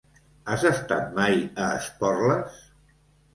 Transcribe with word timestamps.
Has 0.53 0.63
estat 0.69 1.13
mai 1.19 1.37
a 1.67 1.67
Esporles? 1.83 2.59